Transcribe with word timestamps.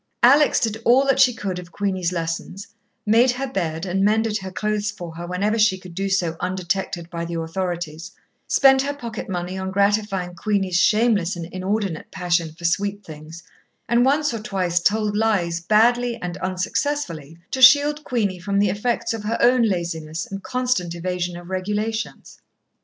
Alex 0.23 0.59
did 0.59 0.81
all 0.83 1.05
that 1.05 1.19
she 1.19 1.31
could 1.31 1.59
of 1.59 1.71
Queenie's 1.71 2.11
lessons, 2.11 2.69
made 3.05 3.29
her 3.29 3.45
bed 3.45 3.85
and 3.85 4.03
mended 4.03 4.39
her 4.39 4.49
clothes 4.51 4.89
for 4.89 5.13
her 5.13 5.27
whenever 5.27 5.59
she 5.59 5.77
could 5.77 5.93
do 5.93 6.09
so 6.09 6.35
undetected 6.39 7.07
by 7.11 7.23
the 7.23 7.39
authorities, 7.39 8.09
spent 8.47 8.81
her 8.81 8.95
pocket 8.95 9.29
money 9.29 9.59
on 9.59 9.69
gratifying 9.69 10.33
Queenie's 10.33 10.75
shameless 10.79 11.35
and 11.35 11.45
inordinate 11.53 12.09
passion 12.09 12.51
for 12.51 12.65
sweet 12.65 13.03
things, 13.05 13.43
and 13.87 14.03
once 14.03 14.33
or 14.33 14.39
twice 14.39 14.79
told 14.79 15.15
lies 15.15 15.59
badly 15.59 16.19
and 16.19 16.35
unsuccessfully, 16.37 17.37
to 17.51 17.61
shield 17.61 18.03
Queenie 18.03 18.39
from 18.39 18.57
the 18.57 18.69
effects 18.69 19.13
of 19.13 19.23
her 19.23 19.37
own 19.39 19.61
laziness 19.61 20.25
and 20.31 20.41
constant 20.41 20.95
evasion 20.95 21.37
of 21.37 21.47
regulations. 21.51 22.41